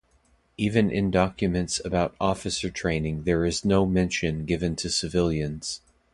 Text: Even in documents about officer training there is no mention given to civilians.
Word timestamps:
Even 0.57 0.89
in 0.89 1.11
documents 1.11 1.79
about 1.85 2.15
officer 2.19 2.71
training 2.71 3.21
there 3.25 3.45
is 3.45 3.63
no 3.63 3.85
mention 3.85 4.45
given 4.45 4.75
to 4.77 4.89
civilians. 4.89 5.81